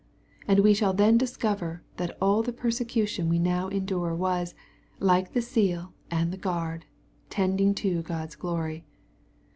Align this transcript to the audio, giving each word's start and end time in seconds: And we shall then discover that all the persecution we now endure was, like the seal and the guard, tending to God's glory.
And 0.47 0.61
we 0.61 0.73
shall 0.73 0.93
then 0.95 1.19
discover 1.19 1.83
that 1.97 2.17
all 2.19 2.41
the 2.41 2.51
persecution 2.51 3.29
we 3.29 3.37
now 3.37 3.67
endure 3.67 4.15
was, 4.15 4.55
like 4.99 5.33
the 5.33 5.43
seal 5.43 5.93
and 6.09 6.33
the 6.33 6.37
guard, 6.41 6.85
tending 7.29 7.75
to 7.75 8.01
God's 8.01 8.35
glory. 8.35 8.83